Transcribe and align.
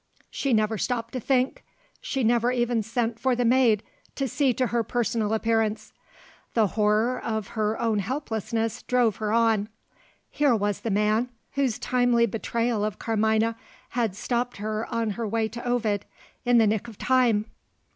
She 0.31 0.51
never 0.51 0.79
stopped 0.79 1.13
to 1.13 1.19
think. 1.19 1.63
She 2.01 2.23
never 2.23 2.51
even 2.51 2.81
sent 2.81 3.19
for 3.19 3.35
the 3.35 3.45
maid 3.45 3.83
to 4.15 4.27
see 4.27 4.51
to 4.53 4.65
her 4.65 4.81
personal 4.81 5.31
appearance. 5.31 5.93
The 6.55 6.69
horror 6.69 7.21
of 7.23 7.49
her 7.49 7.79
own 7.79 7.99
helplessness 7.99 8.81
drove 8.81 9.17
her 9.17 9.31
on. 9.31 9.69
Here 10.31 10.55
was 10.55 10.79
the 10.79 10.89
man, 10.89 11.29
whose 11.51 11.77
timely 11.77 12.25
betrayal 12.25 12.83
of 12.83 12.97
Carmina 12.97 13.55
had 13.89 14.15
stopped 14.15 14.57
her 14.57 14.91
on 14.91 15.11
her 15.11 15.27
way 15.27 15.47
to 15.49 15.63
Ovid, 15.63 16.05
in 16.45 16.57
the 16.57 16.65
nick 16.65 16.87
of 16.87 16.97
time! 16.97 17.45